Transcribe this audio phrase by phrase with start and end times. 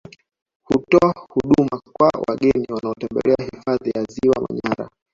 [0.63, 4.89] Hutoa huduma kwa wageni wanaotembelea hifadhi ya Ziwa Manyara